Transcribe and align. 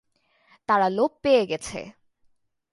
তারা 0.69 0.87
লোপ 0.89 1.11
পেয়ে 1.21 1.43
গেছে। 1.45 1.79